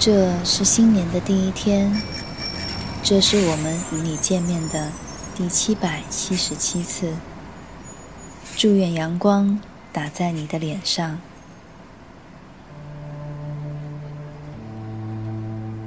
[0.00, 1.94] 这是新年的第一天，
[3.02, 4.90] 这是我们与你见面的
[5.36, 7.12] 第七百七十七次。
[8.56, 9.60] 祝愿阳光
[9.92, 11.18] 打在你的脸上，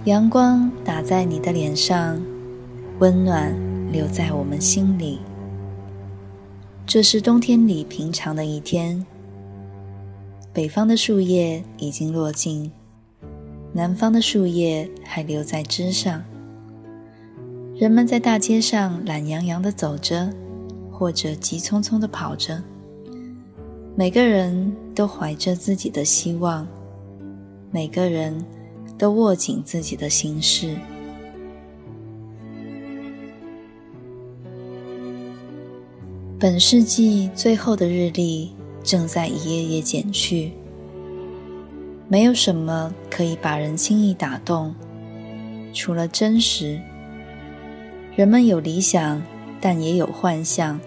[0.06, 2.22] 阳光打在你的脸上，
[3.00, 3.52] 温暖
[3.92, 5.22] 留在我们心里。
[6.86, 9.04] 这是冬天里平常的一天，
[10.54, 12.72] 北方的树叶已经落尽。
[13.76, 16.24] 南方的树叶还留在枝上，
[17.76, 20.32] 人们在大街上懒洋洋地走着，
[20.92, 22.62] 或者急匆匆地跑着。
[23.96, 26.68] 每个人都怀着自己的希望，
[27.72, 28.46] 每个人
[28.96, 30.78] 都握紧自己的心事。
[36.40, 38.52] 本世纪最后的日历
[38.84, 40.52] 正在一页页减去。
[42.08, 44.76] 没有什么可以把人轻易打动，
[45.74, 46.80] 除了真实。
[48.16, 49.22] 人们有理想，
[49.60, 50.80] 但也有幻象。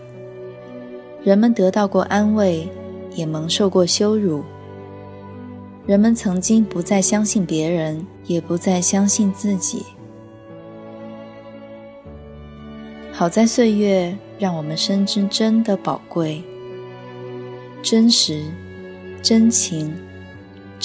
[1.24, 2.68] 人们得到过安慰，
[3.16, 4.44] 也蒙受过羞辱。
[5.86, 9.84] 人们曾经不再相信别人，也不再相信自己。
[13.10, 16.42] 好在岁月让我们深知真的宝贵，
[17.82, 18.44] 真实，
[19.22, 19.92] 真情。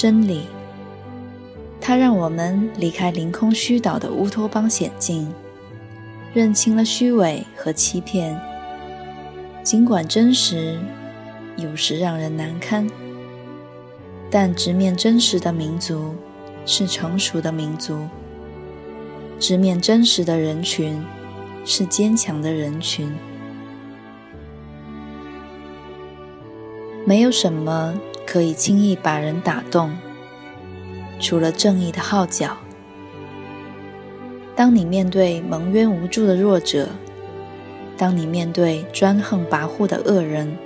[0.02, 0.48] 真理，
[1.80, 5.32] 它让我们离开凌空虚岛的乌托邦险境，
[6.34, 8.36] 认清了虚伪和欺骗。
[9.62, 10.80] 尽管真实
[11.56, 12.90] 有时让人难堪，
[14.32, 16.16] 但直面真实的民族
[16.66, 18.08] 是成熟的民族，
[19.40, 21.00] 直面真实的人群
[21.64, 23.16] 是坚强的人群。
[27.06, 27.94] 没有什么。
[28.32, 29.92] 可以轻易把人打动，
[31.20, 32.56] 除了正义的号角。
[34.56, 36.88] 当你面对蒙冤无助的弱者，
[37.98, 40.58] 当你面对专横跋扈的恶人，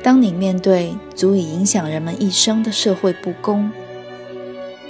[0.00, 3.68] 当你面对足以影响人们一生的社会不公，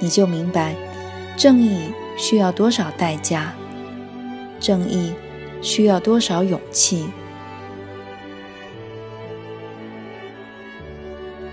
[0.00, 0.74] 你就明白，
[1.34, 3.54] 正义需要多少代价，
[4.60, 5.14] 正义
[5.62, 7.06] 需要多少勇气。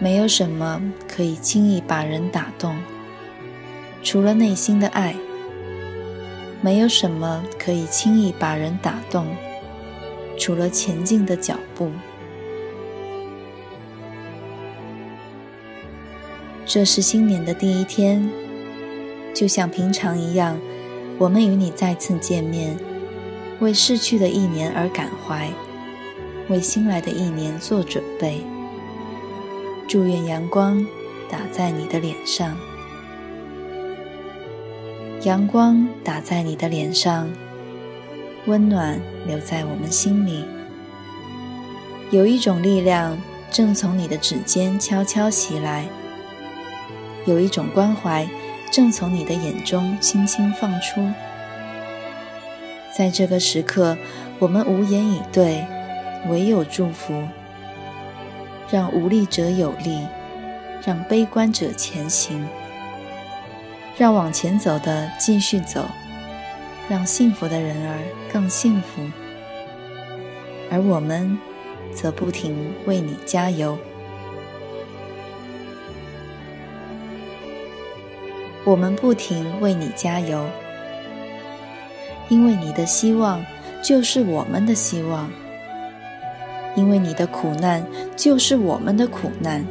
[0.02, 2.76] 没有什么可以轻易把人打动，
[4.02, 5.14] 除了内心的爱；
[6.60, 9.28] 没有什么可以轻易把人打动，
[10.40, 11.92] 除了前进的脚步。
[16.66, 18.28] 这是新年的第一天，
[19.36, 20.60] 就像平常一样，
[21.20, 22.76] 我们与你再次见面，
[23.60, 25.48] 为逝去的一年而感怀，
[26.50, 28.42] 为新来的一年做准备。
[29.92, 30.88] 祝愿阳光
[31.30, 32.56] 打在你的脸上，
[35.24, 37.30] 阳光打在你的脸上，
[38.46, 38.98] 温暖
[39.28, 40.46] 留在我们心里。
[42.10, 43.18] 有一种力量
[43.52, 45.86] 正从你的指尖悄悄袭来，
[47.26, 48.26] 有一种关怀
[48.72, 51.06] 正从你的眼中轻轻放出。
[52.98, 53.98] 在这个时刻，
[54.40, 55.66] 我们无言以对，
[56.30, 57.22] 唯有祝福。
[58.72, 60.00] 让无力者有力，
[60.86, 62.48] 让悲观者前行，
[63.98, 65.86] 让往前走的继续走，
[66.88, 67.98] 让幸福的人儿
[68.32, 69.02] 更幸福，
[70.72, 71.38] 而我们
[71.94, 73.78] 则不停为你加油。
[78.64, 80.46] 我们不停为你加油，
[82.30, 83.44] 因为你的希望
[83.84, 85.30] 就是我们的希望。
[86.76, 87.86] 因为你的苦难
[88.16, 89.66] 就是我们的苦难，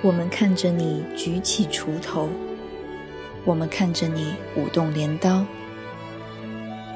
[0.00, 2.28] 我们看着你举起锄头，
[3.44, 5.44] 我们看着你舞动镰刀，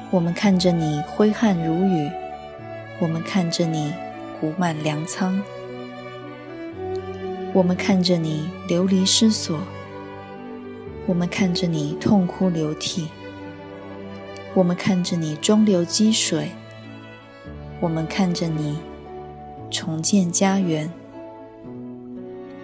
[0.09, 2.09] 我们看着你挥汗如雨，
[2.99, 3.93] 我们看着你
[4.41, 5.39] 谷满粮仓，
[7.53, 9.59] 我们看着你流离失所，
[11.05, 13.07] 我们看着你痛哭流涕，
[14.55, 16.49] 我们看着你中流击水。
[17.79, 18.79] 我们看着你
[19.69, 20.91] 重建家园，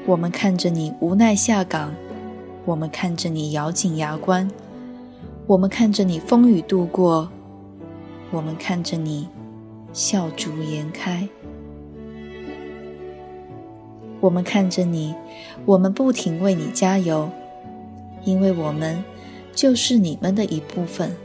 [0.07, 1.93] 我们看着你无奈下岗，
[2.65, 4.49] 我们看着你咬紧牙关，
[5.45, 7.29] 我们看着你风雨度过，
[8.31, 9.29] 我们看着你
[9.93, 11.29] 笑逐颜开。
[14.19, 15.13] 我们看着你，
[15.65, 17.29] 我们不停为你加油，
[18.23, 19.03] 因为我们
[19.53, 21.15] 就是你们的一部分。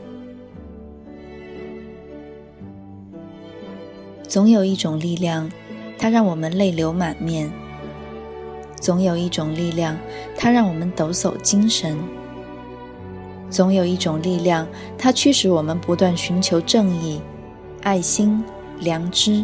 [4.29, 5.51] 总有一种力量，
[5.97, 7.49] 它让我们泪流满面；
[8.79, 9.97] 总有一种力量，
[10.37, 11.97] 它让我们抖擞精神；
[13.49, 14.67] 总有一种力量，
[14.99, 17.19] 它驱使我们不断寻求正义、
[17.81, 18.41] 爱心、
[18.79, 19.43] 良知。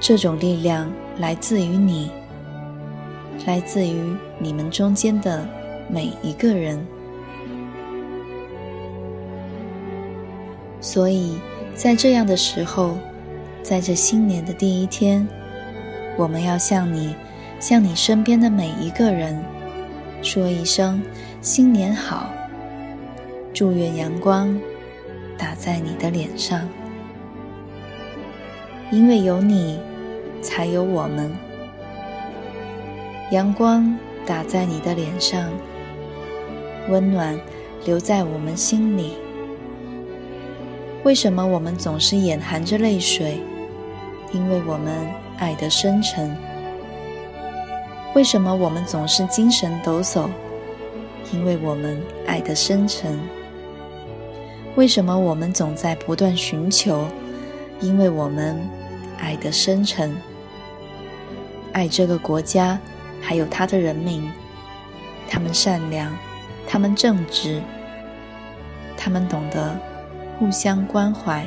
[0.00, 0.90] 这种力量。
[1.18, 2.10] 来自于你，
[3.46, 5.48] 来自于你们中间的
[5.88, 6.86] 每一个人。
[10.78, 11.38] 所以
[11.74, 12.98] 在这样的时候，
[13.68, 15.26] 在这新年的第一天，
[16.16, 17.16] 我们要向你，
[17.58, 19.42] 向你身边的每一个人，
[20.22, 21.02] 说一声
[21.40, 22.30] 新年好，
[23.52, 24.56] 祝愿阳光
[25.36, 26.68] 打在你的脸上，
[28.92, 29.80] 因为有你。
[30.42, 31.34] 才有我们。
[33.32, 35.50] 阳光打在你的脸上，
[36.88, 37.36] 温暖
[37.84, 39.14] 留在我们心里。
[41.02, 43.40] 为什么我们总是眼含着泪水？
[44.36, 46.36] 因为我们爱得深沉。
[48.14, 50.28] 为什么我们总是精神抖擞？
[51.32, 53.18] 因为我们爱得深沉。
[54.74, 57.08] 为什么我们总在不断寻求？
[57.80, 58.60] 因为我们
[59.18, 60.14] 爱得深沉。
[61.72, 62.78] 爱这个国家，
[63.22, 64.30] 还有他的人民，
[65.30, 66.14] 他们善良，
[66.68, 67.62] 他们正直，
[68.98, 69.74] 他们懂得
[70.38, 71.46] 互相关怀。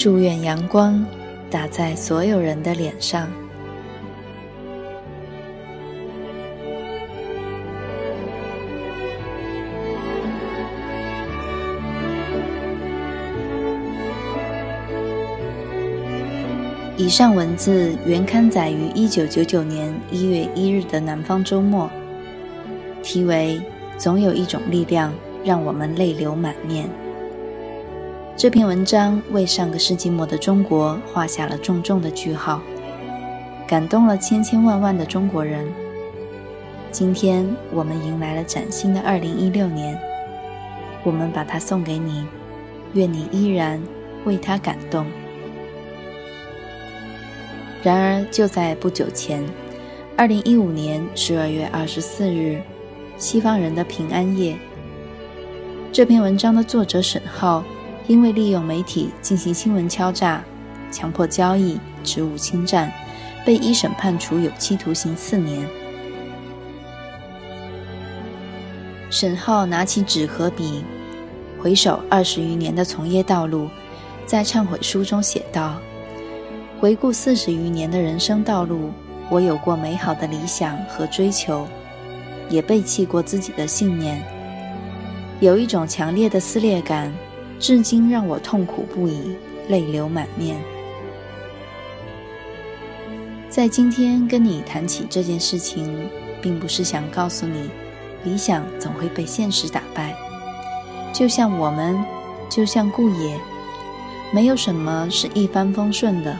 [0.00, 1.04] 祝愿阳光
[1.50, 3.30] 打在所有人的脸上。
[16.96, 21.90] 以上文字原刊载于一九九九年一月一日的《南方周末》，
[23.04, 23.60] 题为
[23.98, 25.12] 《总有一种力量
[25.44, 26.86] 让我们泪流满面》。
[28.40, 32.62] 这篇文章为上个世纪末的中国画下了重重的句号，
[33.66, 35.70] 感动了千千万万的中国人。
[36.90, 39.94] 今天我们迎来了崭新的二零一六年，
[41.04, 42.26] 我们把它送给你，
[42.94, 43.78] 愿你依然
[44.24, 45.04] 为它感动。
[47.82, 49.44] 然而，就在不久前，
[50.16, 52.58] 二零一五年十二月二十四日，
[53.18, 54.56] 西方人的平安夜。
[55.92, 57.62] 这篇文章的作者沈浩，
[58.10, 60.42] 因为利用媒体进行新闻敲诈、
[60.90, 62.92] 强迫交易、职务侵占，
[63.46, 65.64] 被一审判处有期徒刑四年。
[69.10, 70.82] 沈浩拿起纸和笔，
[71.56, 73.68] 回首二十余年的从业道路，
[74.26, 75.76] 在忏悔书中写道。
[76.80, 78.90] 回顾四十余年的人生道路，
[79.30, 81.64] 我有过美好的理想和追求，
[82.48, 84.20] 也背弃过自己的信念。
[85.38, 87.14] 有一种强烈的撕裂感，
[87.60, 89.36] 至今让我痛苦不已，
[89.68, 90.56] 泪流满面。
[93.50, 96.08] 在今天跟你谈起这件事情，
[96.40, 97.68] 并不是想告诉你，
[98.24, 100.16] 理想总会被现实打败。
[101.12, 102.02] 就像我们，
[102.48, 103.38] 就像顾野，
[104.32, 106.34] 没有什么是一帆风顺的。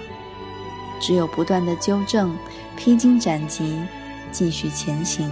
[1.02, 2.34] 只有不断的纠正，
[2.78, 3.78] 披荆斩棘，
[4.32, 5.30] 继续前行。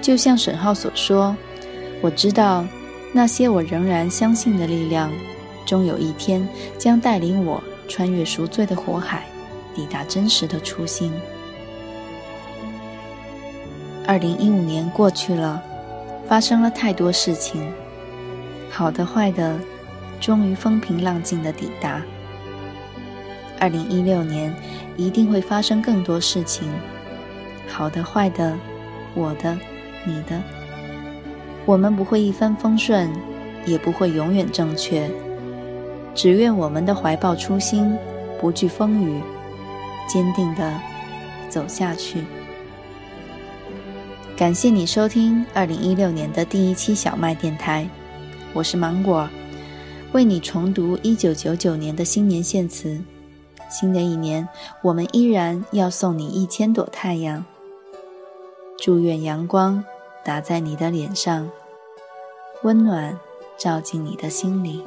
[0.00, 1.36] 就像沈浩所说
[2.02, 2.64] ：“我知道，
[3.12, 5.12] 那些我仍然相信的力量，
[5.66, 9.24] 终有一天将带领我穿越赎罪的火海，
[9.74, 11.12] 抵达真实的初心。”
[14.06, 15.62] 二零一五年过去了，
[16.26, 17.70] 发生了太多事情，
[18.70, 19.58] 好的坏的，
[20.18, 22.02] 终于风平浪静的抵达。
[23.60, 24.52] 二零一六年
[24.96, 26.68] 一定会发生更多事情，
[27.68, 28.56] 好的、坏的，
[29.14, 29.56] 我的、
[30.04, 30.61] 你的。
[31.64, 33.08] 我们不会一帆风顺，
[33.66, 35.08] 也不会永远正确。
[36.14, 37.96] 只愿我们的怀抱初心，
[38.40, 39.20] 不惧风雨，
[40.08, 40.80] 坚定的
[41.48, 42.24] 走下去。
[44.36, 47.88] 感谢你收听二零一六年的第一期小麦电台，
[48.52, 49.28] 我是芒果，
[50.12, 53.00] 为你重读一九九九年的新年献词。
[53.70, 54.46] 新的一年，
[54.82, 57.42] 我们依然要送你一千朵太阳。
[58.78, 59.82] 祝愿阳光
[60.24, 61.50] 打在你的脸上，
[62.62, 63.18] 温暖
[63.56, 64.84] 照进你的心里。